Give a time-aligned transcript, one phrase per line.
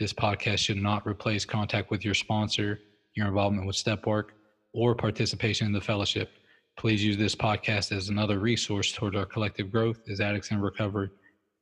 [0.00, 2.80] This podcast should not replace contact with your sponsor,
[3.14, 4.32] your involvement with step work,
[4.72, 6.30] or participation in the fellowship.
[6.78, 11.10] Please use this podcast as another resource toward our collective growth as addicts in recovery.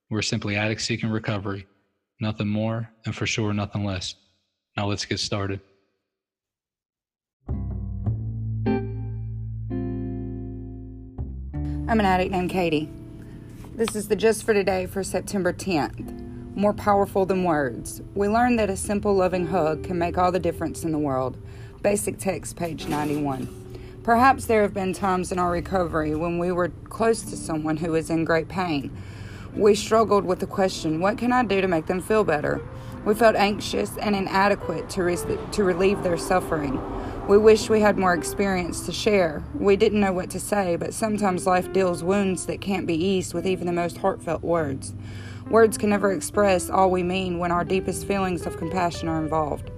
[0.08, 1.66] We're simply addicts seeking recovery,
[2.20, 4.14] nothing more, and for sure, nothing less.
[4.76, 5.60] Now let's get started.
[11.88, 12.88] I'm an addict named Katie.
[13.74, 16.19] This is the Just for Today for September 10th.
[16.60, 18.02] More powerful than words.
[18.14, 21.38] We learned that a simple, loving hug can make all the difference in the world.
[21.80, 24.00] Basic text, page 91.
[24.02, 27.92] Perhaps there have been times in our recovery when we were close to someone who
[27.92, 28.94] was in great pain.
[29.54, 32.60] We struggled with the question, What can I do to make them feel better?
[33.06, 36.78] We felt anxious and inadequate to, re- to relieve their suffering.
[37.26, 39.42] We wished we had more experience to share.
[39.54, 43.32] We didn't know what to say, but sometimes life deals wounds that can't be eased
[43.32, 44.92] with even the most heartfelt words.
[45.50, 49.72] Words can never express all we mean when our deepest feelings of compassion are involved.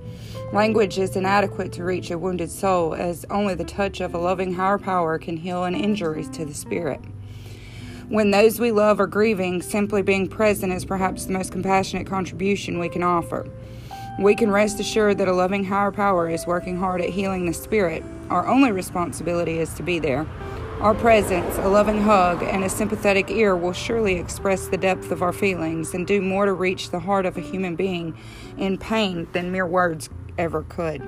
[0.52, 4.52] Language is inadequate to reach a wounded soul, as only the touch of a loving
[4.52, 7.00] higher power can heal an injury to the spirit.
[8.10, 12.78] When those we love are grieving, simply being present is perhaps the most compassionate contribution
[12.78, 13.48] we can offer.
[14.20, 17.54] We can rest assured that a loving higher power is working hard at healing the
[17.54, 18.04] spirit.
[18.28, 20.26] Our only responsibility is to be there.
[20.80, 25.22] Our presence, a loving hug, and a sympathetic ear will surely express the depth of
[25.22, 28.16] our feelings and do more to reach the heart of a human being
[28.58, 31.00] in pain than mere words ever could.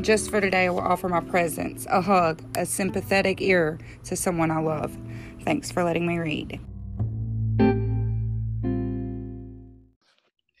[0.00, 4.50] Just for today, I will offer my presence, a hug, a sympathetic ear to someone
[4.50, 4.96] I love.
[5.42, 6.60] Thanks for letting me read.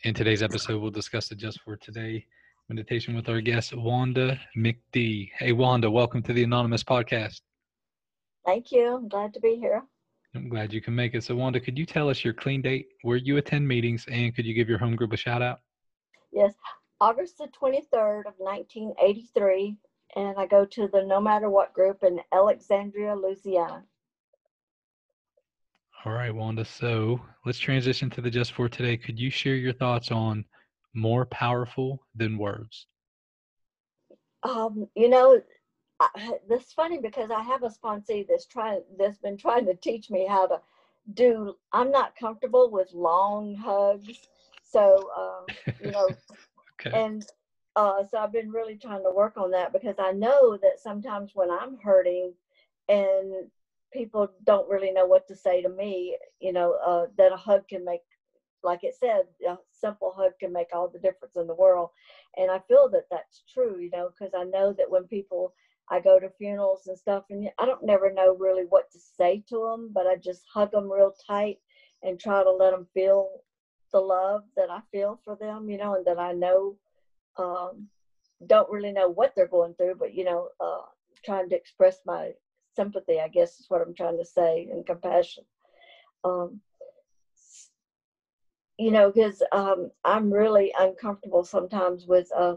[0.04, 2.26] In today's episode, we'll discuss the Just for Today
[2.68, 5.30] meditation with our guest, Wanda McD.
[5.38, 7.40] Hey, Wanda, welcome to the Anonymous Podcast.
[8.48, 8.94] Thank you.
[8.96, 9.82] I'm glad to be here.
[10.34, 11.22] I'm glad you can make it.
[11.22, 14.46] So, Wanda, could you tell us your clean date, where you attend meetings, and could
[14.46, 15.58] you give your home group a shout out?
[16.32, 16.54] Yes,
[16.98, 19.76] August the 23rd of 1983,
[20.16, 23.84] and I go to the No Matter What group in Alexandria, Louisiana.
[26.06, 26.64] All right, Wanda.
[26.64, 28.96] So let's transition to the just for today.
[28.96, 30.42] Could you share your thoughts on
[30.94, 32.86] more powerful than words?
[34.42, 35.38] Um, you know,
[36.00, 40.10] I, that's funny because I have a sponsee that's trying that's been trying to teach
[40.10, 40.60] me how to
[41.14, 41.56] do.
[41.72, 44.28] I'm not comfortable with long hugs,
[44.62, 46.08] so uh, you know,
[46.86, 46.96] okay.
[46.98, 47.24] and
[47.76, 51.32] uh, so I've been really trying to work on that because I know that sometimes
[51.34, 52.32] when I'm hurting
[52.88, 53.48] and
[53.92, 57.68] people don't really know what to say to me, you know, uh, that a hug
[57.68, 58.00] can make,
[58.62, 61.90] like it said, a simple hug can make all the difference in the world.
[62.36, 65.54] And I feel that that's true, you know, because I know that when people,
[65.90, 69.42] I go to funerals and stuff, and I don't never know really what to say
[69.48, 71.58] to them, but I just hug them real tight
[72.02, 73.40] and try to let them feel
[73.92, 76.76] the love that I feel for them, you know, and that I know,
[77.36, 77.88] um,
[78.46, 80.82] don't really know what they're going through, but, you know, uh,
[81.24, 82.32] trying to express my
[82.76, 85.44] sympathy, I guess is what I'm trying to say, and compassion.
[86.22, 86.60] Um,
[88.78, 92.54] you know, because um, I'm really uncomfortable sometimes with uh,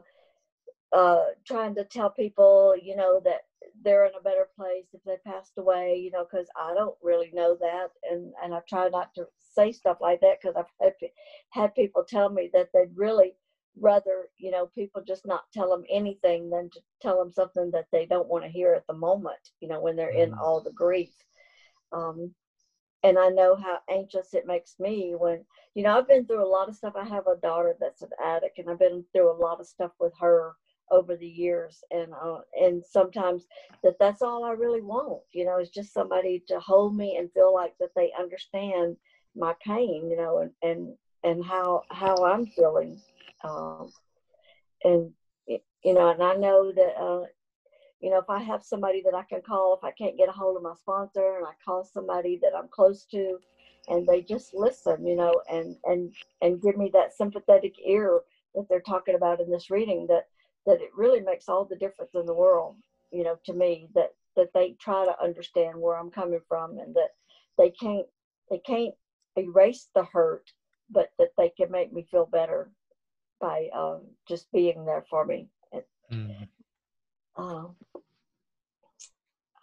[0.94, 3.42] uh, trying to tell people, you know, that
[3.84, 7.32] they're in a better place if they passed away, you know, because I don't really
[7.34, 10.94] know that, and and I try not to say stuff like that because I've had,
[11.50, 13.34] had people tell me that they'd really
[13.80, 17.86] rather you know people just not tell them anything than to tell them something that
[17.92, 20.40] they don't want to hear at the moment you know when they're in mm-hmm.
[20.42, 21.14] all the grief.
[21.94, 22.34] Um,
[23.04, 25.44] and i know how anxious it makes me when
[25.74, 26.94] you know i've been through a lot of stuff.
[26.96, 29.92] I have a daughter that's an addict and i've been through a lot of stuff
[30.00, 30.54] with her
[30.92, 33.46] over the years and uh, and sometimes
[33.84, 37.32] that that's all i really want you know is just somebody to hold me and
[37.32, 38.96] feel like that they understand
[39.36, 40.94] my pain you know and and
[41.24, 43.00] and how how i'm feeling
[43.44, 43.92] um,
[44.84, 45.12] and
[45.84, 47.26] you know, and I know that uh,
[48.00, 50.32] you know if I have somebody that I can call if I can't get a
[50.32, 53.38] hold of my sponsor, and I call somebody that I'm close to,
[53.88, 58.22] and they just listen, you know, and and and give me that sympathetic ear
[58.56, 60.28] that they're talking about in this reading, that
[60.66, 62.76] that it really makes all the difference in the world,
[63.12, 66.96] you know, to me that that they try to understand where I'm coming from, and
[66.96, 67.10] that
[67.58, 68.08] they can't
[68.50, 68.96] they can't
[69.38, 70.52] erase the hurt,
[70.90, 72.72] but that they can make me feel better
[73.40, 75.50] by um, just being there for me.
[76.12, 76.48] Mm.
[77.38, 77.76] Um,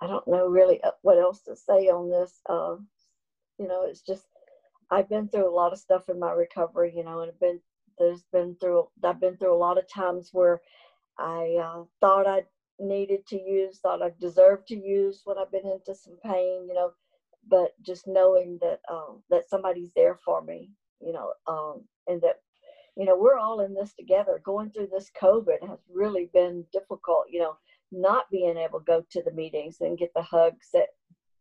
[0.00, 2.40] I don't know really uh, what else to say on this.
[2.48, 2.76] Uh,
[3.58, 4.24] you know, it's just
[4.90, 6.92] I've been through a lot of stuff in my recovery.
[6.96, 7.60] You know, and I've been
[7.98, 10.60] there's been through I've been through a lot of times where
[11.18, 12.44] I uh, thought I
[12.78, 16.66] needed to use, thought I deserved to use when I've been into some pain.
[16.66, 16.90] You know,
[17.48, 20.70] but just knowing that um, that somebody's there for me.
[21.00, 22.40] You know, um, and that
[22.96, 24.40] you know we're all in this together.
[24.44, 27.26] Going through this COVID has really been difficult.
[27.30, 27.56] You know
[27.92, 30.88] not being able to go to the meetings and get the hugs that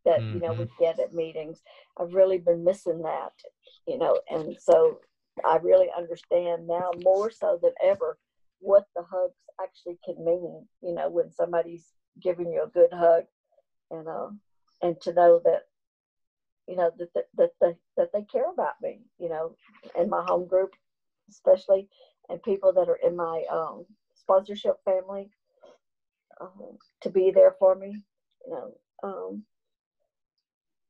[0.04, 0.34] that mm-hmm.
[0.34, 0.82] you know we mm-hmm.
[0.82, 1.60] get at meetings
[2.00, 3.32] i've really been missing that
[3.86, 4.98] you know and so
[5.44, 8.18] i really understand now more so than ever
[8.60, 11.86] what the hugs actually can mean you know when somebody's
[12.22, 13.24] giving you a good hug
[13.90, 14.28] and uh
[14.82, 15.62] and to know that
[16.66, 19.54] you know that that that they, that they care about me you know
[19.98, 20.70] in my home group
[21.30, 21.88] especially
[22.28, 23.84] and people that are in my um
[24.14, 25.30] sponsorship family
[26.40, 28.02] um, to be there for me.
[28.46, 28.72] You know,
[29.02, 29.44] um,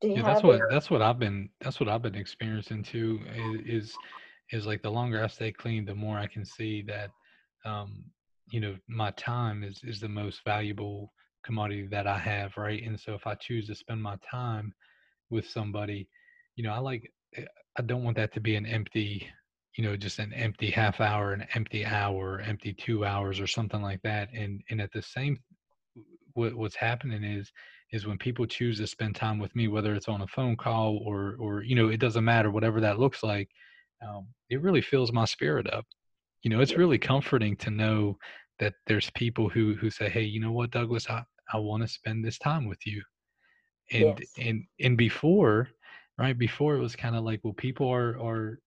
[0.01, 3.19] yeah, that's what that's what I've been that's what I've been experiencing too.
[3.35, 3.97] Is
[4.51, 7.11] is like the longer I stay clean, the more I can see that
[7.65, 8.03] um,
[8.51, 11.11] you know my time is is the most valuable
[11.45, 12.83] commodity that I have, right?
[12.83, 14.73] And so if I choose to spend my time
[15.29, 16.07] with somebody,
[16.55, 17.45] you know, I like eh,
[17.77, 19.27] I don't want that to be an empty
[19.79, 23.81] you know just an empty half hour an empty hour empty two hours or something
[23.81, 25.39] like that and and at the same
[26.33, 27.51] what, what's happening is
[27.91, 31.01] is when people choose to spend time with me whether it's on a phone call
[31.05, 33.49] or or you know it doesn't matter whatever that looks like
[34.05, 35.85] um, it really fills my spirit up
[36.43, 38.17] you know it's really comforting to know
[38.59, 41.87] that there's people who who say hey you know what douglas i, I want to
[41.87, 43.01] spend this time with you.
[43.91, 44.29] And yes.
[44.37, 45.69] and and before
[46.19, 48.59] right before it was kind of like well people are are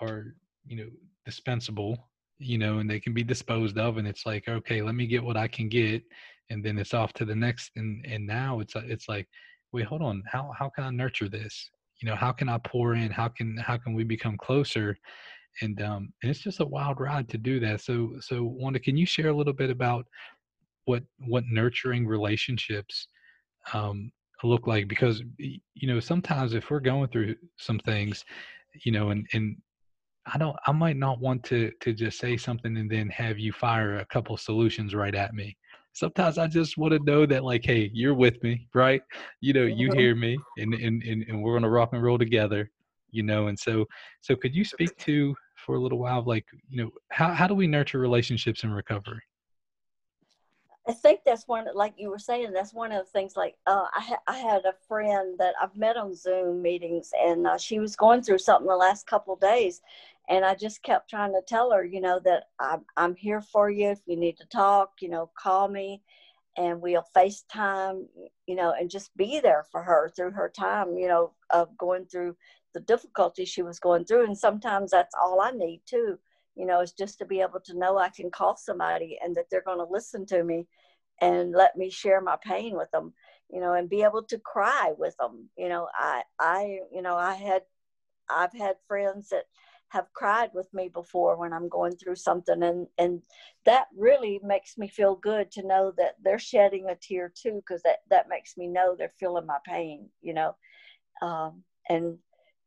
[0.00, 0.34] are
[0.66, 0.88] you know
[1.26, 5.06] dispensable you know and they can be disposed of and it's like okay let me
[5.06, 6.02] get what i can get
[6.48, 9.28] and then it's off to the next and and now it's it's like
[9.72, 11.70] wait hold on how how can i nurture this?
[12.00, 13.10] You know how can i pour in?
[13.10, 14.96] How can how can we become closer
[15.62, 18.96] and um and it's just a wild ride to do that so so wanda can
[18.96, 20.06] you share a little bit about
[20.84, 23.06] what what nurturing relationships
[23.72, 24.10] um
[24.42, 28.24] look like because you know sometimes if we're going through some things
[28.84, 29.56] you know and and
[30.32, 33.52] I don't I might not want to to just say something and then have you
[33.52, 35.56] fire a couple solutions right at me.
[35.92, 39.02] Sometimes I just want to know that like, hey, you're with me, right?
[39.40, 39.98] You know, you mm-hmm.
[39.98, 42.70] hear me and and and, and we're gonna rock and roll together,
[43.12, 43.48] you know.
[43.48, 43.86] And so
[44.20, 47.54] so could you speak to for a little while like, you know, how how do
[47.54, 49.22] we nurture relationships in recovery?
[50.88, 53.36] I think that's one, like you were saying, that's one of the things.
[53.36, 57.46] Like, uh, I, ha- I had a friend that I've met on Zoom meetings, and
[57.46, 59.82] uh, she was going through something the last couple days,
[60.28, 63.70] and I just kept trying to tell her, you know, that I'm I'm here for
[63.70, 63.90] you.
[63.90, 66.02] If you need to talk, you know, call me,
[66.56, 68.06] and we'll FaceTime,
[68.46, 72.06] you know, and just be there for her through her time, you know, of going
[72.06, 72.36] through
[72.74, 74.26] the difficulty she was going through.
[74.26, 76.18] And sometimes that's all I need too
[76.60, 79.46] you know, is just to be able to know I can call somebody and that
[79.50, 80.66] they're going to listen to me
[81.20, 83.12] and let me share my pain with them,
[83.50, 85.48] you know, and be able to cry with them.
[85.56, 87.62] You know, I, I, you know, I had,
[88.30, 89.44] I've had friends that
[89.88, 93.22] have cried with me before when I'm going through something and and
[93.66, 97.82] that really makes me feel good to know that they're shedding a tear too because
[97.82, 100.54] that that makes me know they're feeling my pain you know
[101.22, 102.18] um, and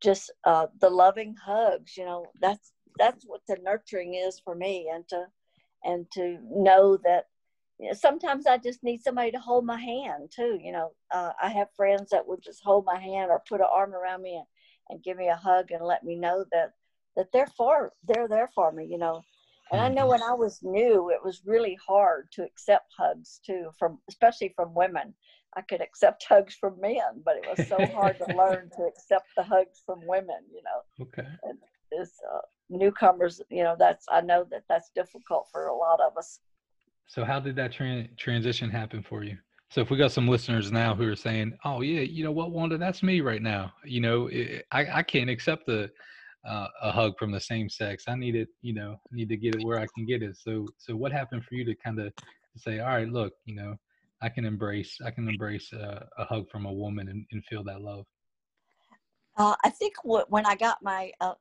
[0.03, 4.89] just uh, the loving hugs you know that's that's what the nurturing is for me
[4.93, 5.25] and to
[5.83, 7.25] and to know that
[7.79, 10.57] you know, sometimes I just need somebody to hold my hand too.
[10.61, 13.67] You know, uh, I have friends that would just hold my hand or put an
[13.71, 14.45] arm around me and,
[14.89, 16.73] and give me a hug and let me know that
[17.15, 18.85] that they're for they're there for me.
[18.85, 19.21] You know,
[19.71, 20.11] and I know mm-hmm.
[20.11, 24.73] when I was new, it was really hard to accept hugs too, from especially from
[24.73, 25.13] women.
[25.55, 29.27] I could accept hugs from men, but it was so hard to learn to accept
[29.37, 30.39] the hugs from women.
[30.51, 31.27] You know, okay.
[31.43, 31.57] And
[31.91, 36.17] it's, uh, newcomers you know that's i know that that's difficult for a lot of
[36.17, 36.39] us
[37.07, 39.37] so how did that tra- transition happen for you
[39.69, 42.51] so if we got some listeners now who are saying oh yeah you know what
[42.51, 45.89] wanda that's me right now you know it, i i can't accept a
[46.45, 49.37] uh, a hug from the same sex i need it you know I need to
[49.37, 51.99] get it where i can get it so so what happened for you to kind
[51.99, 52.11] of
[52.57, 53.75] say all right look you know
[54.23, 57.63] i can embrace i can embrace a, a hug from a woman and, and feel
[57.63, 58.05] that love.
[59.35, 61.33] Uh, I think when I got my uh,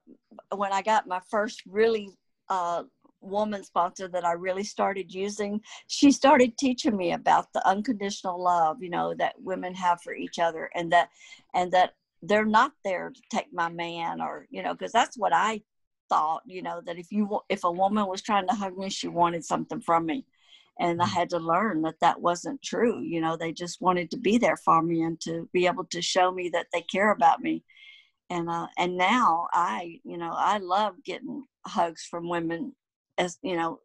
[0.55, 2.09] when I got my first really
[2.49, 2.85] uh,
[3.21, 8.83] woman sponsor that I really started using, she started teaching me about the unconditional love,
[8.83, 11.11] you know, that women have for each other, and that
[11.55, 15.35] and that they're not there to take my man or you know, because that's what
[15.35, 15.61] I
[16.09, 19.09] thought, you know, that if you if a woman was trying to hug me, she
[19.09, 20.25] wanted something from me,
[20.83, 21.12] and I mm.
[21.12, 23.01] had to learn that that wasn't true.
[23.01, 26.03] You know, they just wanted to be there for me and to be able to
[26.03, 27.65] show me that they care about me.
[28.29, 32.75] And uh, and now I, you know, I love getting hugs from women,
[33.17, 33.79] as you know,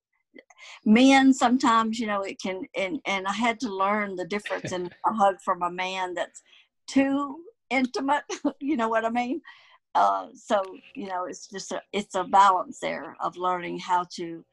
[0.85, 4.85] men sometimes you know it can and and i had to learn the difference in
[5.07, 6.43] a hug from a man that's
[6.85, 7.37] too
[7.71, 8.23] intimate
[8.59, 9.41] you know what i mean
[9.95, 10.61] uh, so
[10.93, 14.45] you know it's just a it's a balance there of learning how to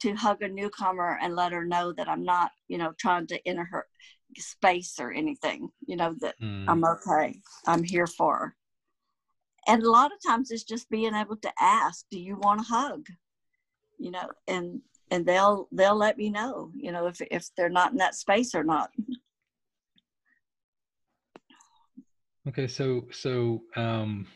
[0.00, 3.40] to hug a newcomer and let her know that i'm not you know trying to
[3.46, 3.86] enter her
[4.36, 6.64] space or anything you know that mm.
[6.68, 8.56] i'm okay i'm here for her.
[9.66, 12.64] And a lot of times it's just being able to ask do you want a
[12.64, 13.06] hug?
[13.98, 14.80] You know and
[15.10, 18.54] and they'll they'll let me know you know if if they're not in that space
[18.54, 18.90] or not.
[22.48, 24.26] Okay so so um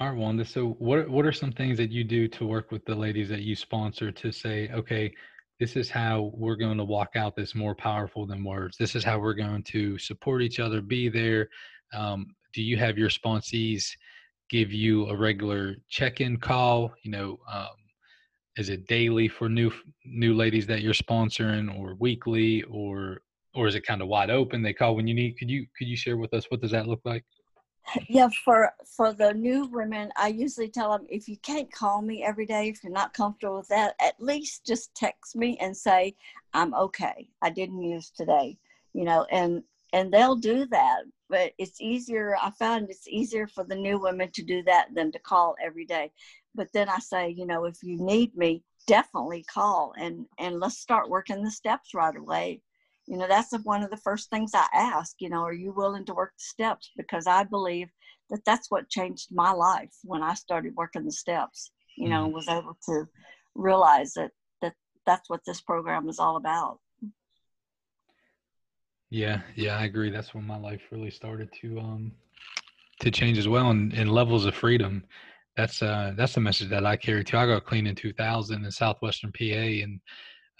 [0.00, 2.84] all right wanda so what what are some things that you do to work with
[2.86, 5.12] the ladies that you sponsor to say okay
[5.60, 8.78] this is how we're going to walk out this more powerful than words.
[8.78, 11.50] This is how we're going to support each other be there.
[11.92, 13.84] Um, do you have your sponsees
[14.48, 16.94] give you a regular check-in call?
[17.02, 17.76] You know um,
[18.56, 19.70] is it daily for new
[20.06, 23.20] new ladies that you're sponsoring or weekly or
[23.54, 24.62] or is it kind of wide open?
[24.62, 26.88] They call when you need could you could you share with us what does that
[26.88, 27.24] look like
[28.08, 32.22] yeah for for the new women i usually tell them if you can't call me
[32.22, 36.14] every day if you're not comfortable with that at least just text me and say
[36.54, 37.28] i'm okay.
[37.42, 38.56] I didn't use today
[38.92, 43.64] you know and and they'll do that but it's easier i found it's easier for
[43.64, 46.12] the new women to do that than to call every day.
[46.54, 50.78] But then i say you know if you need me definitely call and and let's
[50.78, 52.60] start working the steps right away
[53.10, 56.04] you know that's one of the first things i ask you know are you willing
[56.04, 57.88] to work the steps because i believe
[58.30, 62.34] that that's what changed my life when i started working the steps you know mm-hmm.
[62.34, 63.04] was able to
[63.54, 64.30] realize that
[64.62, 64.74] that
[65.06, 66.78] that's what this program is all about
[69.10, 70.10] yeah, yeah, I agree.
[70.10, 72.12] That's when my life really started to um
[73.00, 75.04] to change as well and, and levels of freedom.
[75.56, 77.36] That's uh that's the message that I carry too.
[77.36, 80.00] I got clean in 2000 in southwestern PA and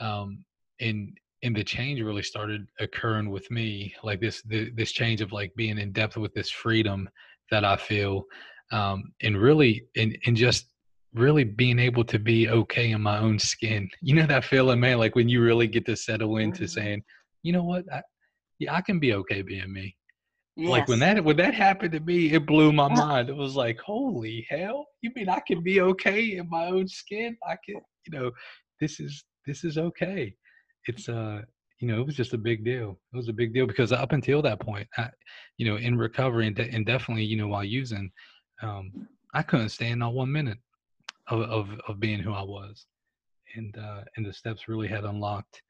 [0.01, 0.45] um
[0.81, 5.33] and and the change really started occurring with me like this the, this change of
[5.33, 7.09] like being in depth with this freedom
[7.51, 8.25] that I feel
[8.73, 10.67] um and really and and just
[11.15, 13.89] really being able to be okay in my own skin.
[14.03, 16.81] You know that feeling, man, like when you really get to settle into mm-hmm.
[16.81, 17.03] saying,
[17.43, 18.03] you know what, I,
[18.59, 19.97] yeah, I can be okay being me.
[20.57, 20.69] Yes.
[20.69, 23.29] Like when that when that happened to me, it blew my mind.
[23.29, 24.87] It was like, holy hell!
[25.01, 27.37] You mean I can be okay in my own skin?
[27.49, 28.31] I can, you know,
[28.81, 30.35] this is this is okay.
[30.91, 31.43] It's uh,
[31.79, 32.99] you know, it was just a big deal.
[33.13, 35.09] It was a big deal because up until that point, I,
[35.57, 38.11] you know, in recovery and, de- and definitely, you know, while using,
[38.61, 40.59] um, I couldn't stand not one minute
[41.29, 42.87] of, of of being who I was,
[43.55, 45.63] and uh, and the steps really had unlocked,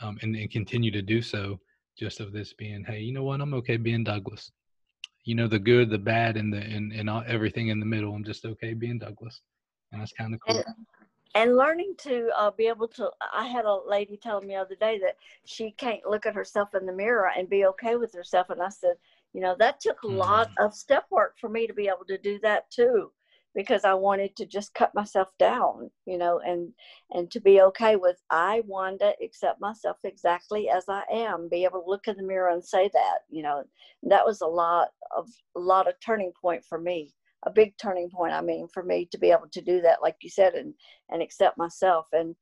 [0.00, 1.58] um, and, and continue to do so
[1.98, 3.40] just of this being, hey, you know what?
[3.40, 4.52] I'm okay being Douglas.
[5.24, 8.14] You know, the good, the bad, and the and, and all, everything in the middle.
[8.14, 9.40] I'm just okay being Douglas.
[9.90, 10.62] And that's kind of cool.
[11.34, 14.76] And learning to uh, be able to, I had a lady tell me the other
[14.76, 18.50] day that she can't look at herself in the mirror and be okay with herself.
[18.50, 18.94] And I said,
[19.32, 20.16] you know, that took a mm-hmm.
[20.16, 23.12] lot of step work for me to be able to do that too
[23.54, 26.72] because I wanted to just cut myself down, you know, and
[27.10, 31.64] and to be okay with I want to accept myself exactly as I am, be
[31.64, 33.64] able to look in the mirror and say that, you know,
[34.04, 37.12] that was a lot of a lot of turning point for me,
[37.44, 38.32] a big turning point.
[38.32, 40.74] I mean, for me to be able to do that, like you said, and
[41.10, 42.34] and accept myself and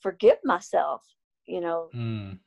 [0.00, 1.02] forgive myself,
[1.46, 2.38] you know, mm,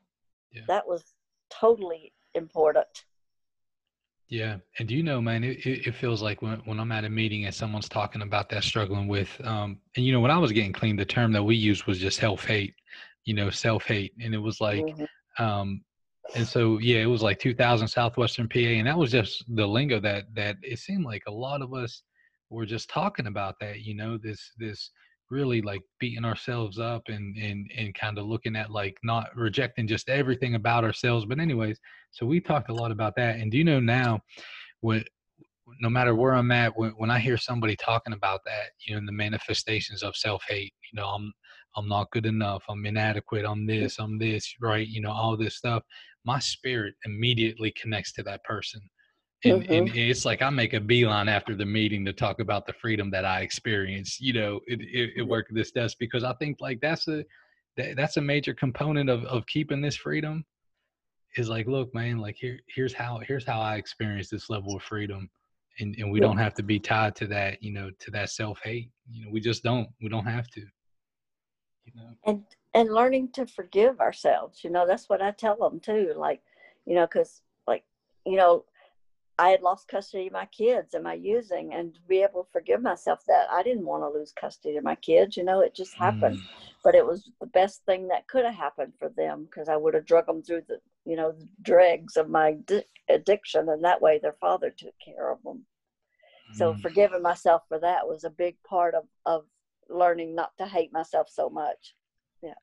[0.51, 0.61] yeah.
[0.67, 1.03] that was
[1.49, 2.87] totally important.
[4.29, 4.57] Yeah.
[4.77, 7.45] And do you know, man, it, it feels like when, when I'm at a meeting
[7.45, 10.73] and someone's talking about that struggling with, um, and you know, when I was getting
[10.73, 12.75] clean, the term that we used was just self hate,
[13.23, 14.13] you know, self hate.
[14.21, 15.43] And it was like, mm-hmm.
[15.43, 15.81] um,
[16.35, 18.59] and so, yeah, it was like 2000 Southwestern PA.
[18.59, 22.03] And that was just the lingo that, that it seemed like a lot of us
[22.49, 24.91] were just talking about that, you know, this, this,
[25.29, 29.87] really like beating ourselves up and and and kind of looking at like not rejecting
[29.87, 31.79] just everything about ourselves but anyways
[32.11, 34.19] so we talked a lot about that and do you know now
[34.81, 35.03] when
[35.81, 39.05] no matter where i'm at when, when i hear somebody talking about that you know
[39.05, 41.33] the manifestations of self-hate you know i'm
[41.75, 45.57] i'm not good enough i'm inadequate i'm this i'm this right you know all this
[45.57, 45.83] stuff
[46.27, 48.81] my spirit immediately connects to that person
[49.43, 49.73] and, mm-hmm.
[49.73, 53.11] and, it's like I make a beeline after the meeting to talk about the freedom
[53.11, 54.19] that I experienced.
[54.19, 57.23] You know, it, it, it worked this desk because I think like that's a
[57.77, 60.43] that, that's a major component of of keeping this freedom.
[61.35, 64.81] Is like, look, man, like here here's how here's how I experience this level of
[64.81, 65.29] freedom,
[65.79, 66.25] and and we yeah.
[66.25, 69.31] don't have to be tied to that you know to that self hate you know
[69.31, 72.43] we just don't we don't have to you know and
[72.77, 76.41] and learning to forgive ourselves you know that's what i tell them too like
[76.85, 77.83] you know because like
[78.23, 78.63] you know
[79.39, 82.51] i had lost custody of my kids Am I using and to be able to
[82.51, 85.75] forgive myself that i didn't want to lose custody of my kids you know it
[85.75, 86.43] just happened mm.
[86.83, 89.95] but it was the best thing that could have happened for them because i would
[89.95, 94.01] have drug them through the you know the dregs of my di- addiction and that
[94.01, 95.65] way their father took care of them
[96.53, 96.81] so mm.
[96.81, 99.45] forgiving myself for that was a big part of of
[99.89, 101.95] learning not to hate myself so much
[102.43, 102.53] yeah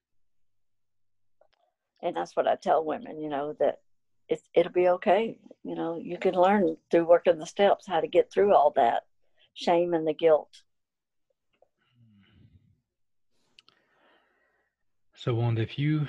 [2.04, 3.80] and that's what i tell women you know that
[4.28, 8.06] it, it'll be okay you know you can learn through working the steps how to
[8.06, 9.02] get through all that
[9.54, 10.62] shame and the guilt
[15.16, 16.06] so wanda if you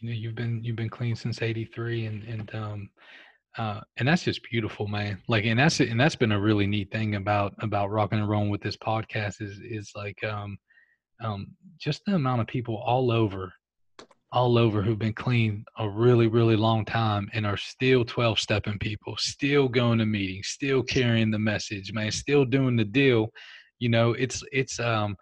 [0.00, 2.90] you know you've been you've been clean since 83 and and um
[3.58, 5.20] uh, and that's just beautiful, man.
[5.26, 8.48] Like, and that's and that's been a really neat thing about about rocking and rolling
[8.48, 10.56] with this podcast is is like um
[11.20, 11.48] um
[11.78, 13.52] just the amount of people all over
[14.32, 18.78] all over who've been clean a really really long time and are still 12 stepping
[18.78, 23.28] people still going to meetings still carrying the message man still doing the deal
[23.78, 25.16] you know it's it's um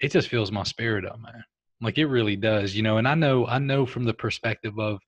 [0.00, 1.44] it just fills my spirit up man
[1.82, 4.98] like it really does you know and i know i know from the perspective of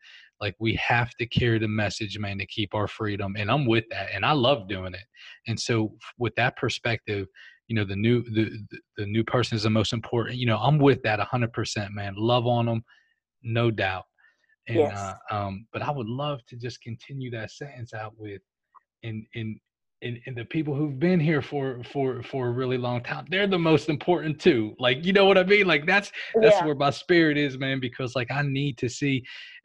[0.42, 3.36] like we have to carry the message, man, to keep our freedom.
[3.38, 4.08] And I'm with that.
[4.12, 5.04] And I love doing it.
[5.46, 7.28] And so with that perspective,
[7.68, 8.50] you know, the new the
[8.98, 10.36] the new person is the most important.
[10.36, 12.14] You know, I'm with that hundred percent, man.
[12.16, 12.84] Love on them,
[13.42, 14.04] no doubt.
[14.68, 14.96] And yes.
[14.98, 18.42] uh, um, but I would love to just continue that sentence out with
[19.02, 19.58] and and
[20.02, 23.46] and, and the people who've been here for for for a really long time they're
[23.46, 26.64] the most important too like you know what i mean like that's that's yeah.
[26.64, 29.22] where my spirit is man because like i need to see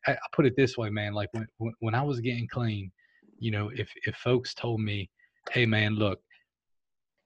[0.08, 1.14] I, I put it this way, man.
[1.14, 2.92] Like when, when when I was getting clean,
[3.40, 5.10] you know, if if folks told me,
[5.52, 6.20] "Hey, man, look,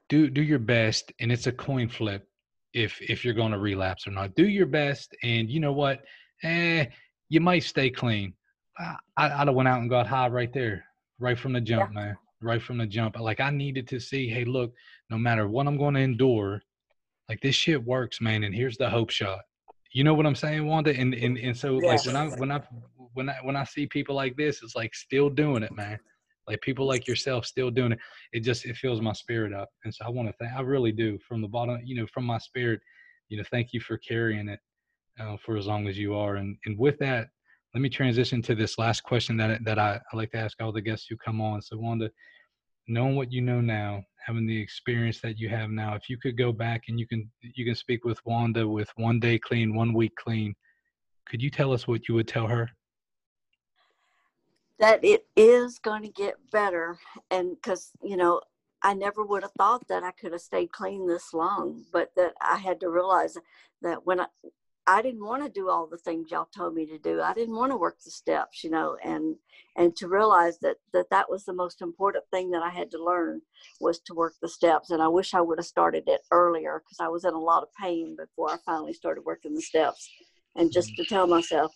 [0.09, 2.27] do do your best," and it's a coin flip
[2.73, 4.35] if if you're going to relapse or not.
[4.35, 6.01] Do your best, and you know what?
[6.43, 6.85] Eh,
[7.29, 8.33] you might stay clean.
[8.77, 10.85] I, I'd have went out and got high right there,
[11.19, 12.01] right from the jump, yeah.
[12.01, 12.17] man.
[12.41, 13.19] Right from the jump.
[13.19, 14.73] Like I needed to see, hey, look,
[15.09, 16.61] no matter what I'm going to endure,
[17.29, 18.43] like this shit works, man.
[18.43, 19.41] And here's the hope shot.
[19.93, 20.97] You know what I'm saying, Wanda?
[20.97, 22.05] And and and so yes.
[22.05, 22.61] like when I when I
[23.13, 25.99] when I when I see people like this, it's like still doing it, man.
[26.47, 27.99] Like people like yourself still doing it.
[28.33, 29.69] It just it fills my spirit up.
[29.83, 32.25] And so I want to thank I really do from the bottom, you know, from
[32.25, 32.81] my spirit,
[33.29, 34.59] you know, thank you for carrying it
[35.19, 36.35] uh, for as long as you are.
[36.35, 37.27] And and with that,
[37.73, 40.71] let me transition to this last question that that I, I like to ask all
[40.71, 41.61] the guests who come on.
[41.61, 42.09] So Wanda,
[42.87, 46.37] knowing what you know now, having the experience that you have now if you could
[46.37, 49.93] go back and you can you can speak with wanda with one day clean one
[49.93, 50.53] week clean
[51.27, 52.69] could you tell us what you would tell her
[54.79, 56.97] that it is going to get better
[57.29, 58.39] and because you know
[58.83, 62.33] i never would have thought that i could have stayed clean this long but that
[62.41, 63.37] i had to realize
[63.81, 64.25] that when i
[64.87, 67.21] I didn't want to do all the things y'all told me to do.
[67.21, 69.35] I didn't want to work the steps, you know, and
[69.77, 73.03] and to realize that that that was the most important thing that I had to
[73.03, 73.41] learn
[73.79, 74.89] was to work the steps.
[74.89, 77.63] And I wish I would have started it earlier because I was in a lot
[77.63, 80.09] of pain before I finally started working the steps.
[80.55, 81.71] And just to tell myself,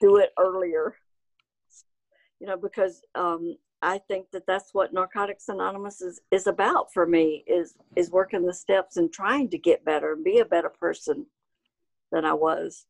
[0.00, 0.94] do it earlier,
[2.40, 7.06] you know, because um, I think that that's what Narcotics Anonymous is is about for
[7.06, 10.70] me is is working the steps and trying to get better and be a better
[10.70, 11.26] person
[12.12, 12.86] than I was.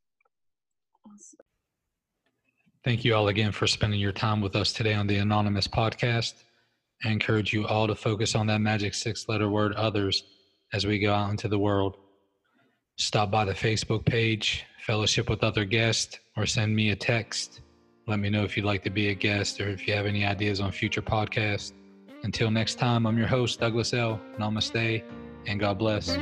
[2.84, 6.34] Thank you all again for spending your time with us today on the Anonymous podcast.
[7.04, 10.24] I encourage you all to focus on that magic six letter word others
[10.72, 11.96] as we go out into the world.
[12.96, 17.60] Stop by the Facebook page, fellowship with other guests, or send me a text.
[18.06, 20.24] Let me know if you'd like to be a guest or if you have any
[20.24, 21.72] ideas on future podcasts.
[22.22, 24.20] Until next time, I'm your host, Douglas L.
[24.38, 25.02] Namaste,
[25.46, 26.16] and God bless.